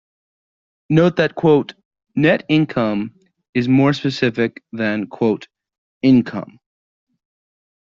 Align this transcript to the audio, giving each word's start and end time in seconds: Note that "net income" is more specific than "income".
Note 0.89 1.15
that 1.17 1.73
"net 2.15 2.43
income" 2.49 3.13
is 3.53 3.67
more 3.67 3.93
specific 3.93 4.63
than 4.71 5.07
"income". 6.01 6.57